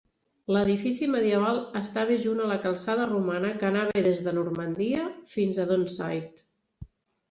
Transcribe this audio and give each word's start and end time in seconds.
L'edifici 0.55 1.09
medieval 1.15 1.59
estava 1.81 2.17
junt 2.25 2.41
a 2.43 2.49
la 2.53 2.57
calçada 2.65 3.07
romana 3.13 3.55
que 3.63 3.71
anava 3.71 4.05
des 4.11 4.27
de 4.29 4.37
Normandia 4.43 5.09
fins 5.39 5.65
a 5.69 5.73
Donside. 5.75 6.49